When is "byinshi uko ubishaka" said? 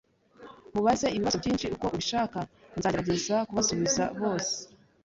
1.41-2.39